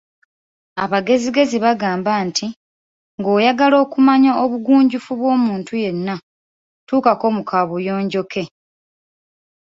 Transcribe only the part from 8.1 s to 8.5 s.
ke.